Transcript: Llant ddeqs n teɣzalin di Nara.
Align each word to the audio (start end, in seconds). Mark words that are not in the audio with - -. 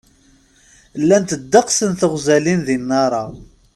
Llant 1.01 1.37
ddeqs 1.41 1.79
n 1.89 1.91
teɣzalin 1.99 2.59
di 2.67 2.77
Nara. 2.79 3.25